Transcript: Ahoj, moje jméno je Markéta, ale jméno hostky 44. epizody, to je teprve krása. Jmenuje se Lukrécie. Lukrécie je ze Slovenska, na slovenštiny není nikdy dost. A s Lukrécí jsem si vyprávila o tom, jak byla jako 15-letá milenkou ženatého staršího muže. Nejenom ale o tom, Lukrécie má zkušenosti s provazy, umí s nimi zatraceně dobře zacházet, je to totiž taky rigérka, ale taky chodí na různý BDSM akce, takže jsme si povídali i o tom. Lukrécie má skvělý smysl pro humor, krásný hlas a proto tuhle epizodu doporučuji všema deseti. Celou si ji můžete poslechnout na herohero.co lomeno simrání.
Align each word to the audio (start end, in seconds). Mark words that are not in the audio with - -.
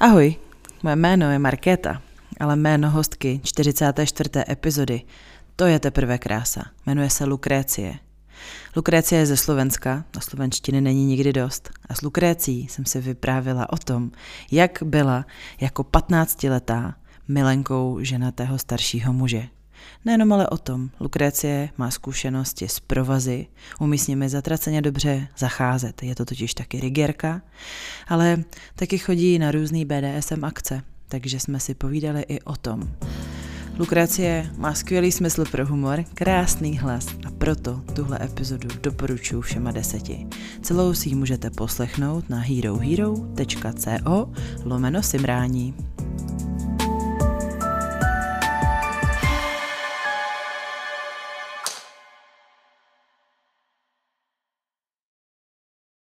Ahoj, 0.00 0.34
moje 0.82 0.96
jméno 0.96 1.30
je 1.30 1.38
Markéta, 1.38 2.02
ale 2.40 2.56
jméno 2.56 2.90
hostky 2.90 3.40
44. 3.42 4.30
epizody, 4.48 5.02
to 5.56 5.66
je 5.66 5.78
teprve 5.78 6.18
krása. 6.18 6.64
Jmenuje 6.86 7.10
se 7.10 7.24
Lukrécie. 7.24 7.94
Lukrécie 8.76 9.18
je 9.20 9.26
ze 9.26 9.36
Slovenska, 9.36 10.04
na 10.14 10.20
slovenštiny 10.20 10.80
není 10.80 11.06
nikdy 11.06 11.32
dost. 11.32 11.70
A 11.88 11.94
s 11.94 12.02
Lukrécí 12.02 12.68
jsem 12.68 12.84
si 12.84 13.00
vyprávila 13.00 13.72
o 13.72 13.76
tom, 13.76 14.10
jak 14.50 14.78
byla 14.82 15.26
jako 15.60 15.82
15-letá 15.82 16.94
milenkou 17.28 17.98
ženatého 18.02 18.58
staršího 18.58 19.12
muže. 19.12 19.48
Nejenom 20.04 20.32
ale 20.32 20.48
o 20.48 20.58
tom, 20.58 20.90
Lukrécie 21.00 21.70
má 21.76 21.90
zkušenosti 21.90 22.68
s 22.68 22.80
provazy, 22.80 23.46
umí 23.80 23.98
s 23.98 24.06
nimi 24.06 24.28
zatraceně 24.28 24.82
dobře 24.82 25.28
zacházet, 25.38 26.02
je 26.02 26.14
to 26.14 26.24
totiž 26.24 26.54
taky 26.54 26.80
rigérka, 26.80 27.42
ale 28.08 28.44
taky 28.74 28.98
chodí 28.98 29.38
na 29.38 29.50
různý 29.50 29.84
BDSM 29.84 30.44
akce, 30.44 30.82
takže 31.08 31.40
jsme 31.40 31.60
si 31.60 31.74
povídali 31.74 32.24
i 32.28 32.40
o 32.40 32.56
tom. 32.56 32.90
Lukrécie 33.78 34.50
má 34.56 34.74
skvělý 34.74 35.12
smysl 35.12 35.44
pro 35.44 35.66
humor, 35.66 36.04
krásný 36.14 36.78
hlas 36.78 37.06
a 37.26 37.30
proto 37.30 37.80
tuhle 37.94 38.18
epizodu 38.22 38.68
doporučuji 38.82 39.42
všema 39.42 39.70
deseti. 39.70 40.26
Celou 40.62 40.94
si 40.94 41.08
ji 41.08 41.14
můžete 41.14 41.50
poslechnout 41.50 42.30
na 42.30 42.38
herohero.co 42.38 44.30
lomeno 44.64 45.02
simrání. 45.02 45.74